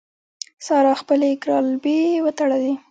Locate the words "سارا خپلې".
0.65-1.29